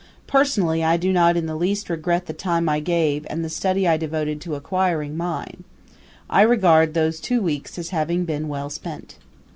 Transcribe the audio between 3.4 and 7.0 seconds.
the study I devoted to acquiring mine. I regard